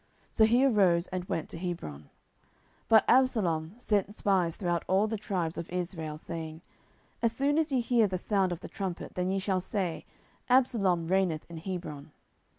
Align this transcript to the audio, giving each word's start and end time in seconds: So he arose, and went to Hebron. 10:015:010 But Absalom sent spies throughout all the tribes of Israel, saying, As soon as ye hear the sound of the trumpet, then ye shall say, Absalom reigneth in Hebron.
So 0.31 0.45
he 0.45 0.65
arose, 0.65 1.05
and 1.09 1.25
went 1.29 1.47
to 1.49 1.59
Hebron. 1.59 2.05
10:015:010 2.05 2.09
But 2.89 3.05
Absalom 3.07 3.75
sent 3.77 4.15
spies 4.15 4.55
throughout 4.55 4.83
all 4.87 5.05
the 5.05 5.15
tribes 5.15 5.59
of 5.59 5.69
Israel, 5.69 6.17
saying, 6.17 6.61
As 7.21 7.33
soon 7.33 7.59
as 7.59 7.71
ye 7.71 7.81
hear 7.81 8.07
the 8.07 8.17
sound 8.17 8.51
of 8.51 8.61
the 8.61 8.67
trumpet, 8.67 9.13
then 9.13 9.29
ye 9.29 9.37
shall 9.37 9.61
say, 9.61 10.05
Absalom 10.49 11.07
reigneth 11.07 11.45
in 11.51 11.57
Hebron. 11.57 12.11